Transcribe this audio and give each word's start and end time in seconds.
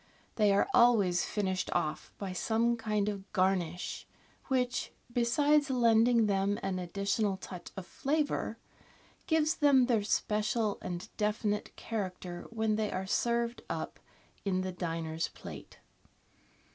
They 0.35 0.51
are 0.51 0.67
always 0.73 1.25
finished 1.25 1.69
off 1.73 2.11
by 2.17 2.33
some 2.33 2.75
kind 2.75 3.07
of 3.07 3.31
garnish, 3.33 4.07
which, 4.47 4.91
besides 5.13 5.69
lending 5.69 6.25
them 6.25 6.57
an 6.63 6.79
additional 6.79 7.37
touch 7.37 7.69
of 7.77 7.85
flavour, 7.85 8.57
gives 9.27 9.53
them 9.53 9.85
their 9.85 10.01
special 10.01 10.79
and 10.81 11.07
definite 11.17 11.75
character 11.75 12.47
when 12.49 12.77
they 12.77 12.91
are 12.91 13.05
served 13.05 13.61
up 13.69 13.99
in 14.43 14.61
the 14.61 14.71
diner's 14.71 15.27
plate. 15.27 15.77